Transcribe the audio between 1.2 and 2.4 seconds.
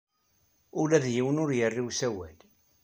ur yerri i usawal.